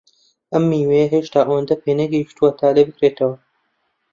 [0.53, 3.35] ئەم میوەیە هێشتا ئەوەندە پێنەگەیشتووە تا لێبکرێتەوە.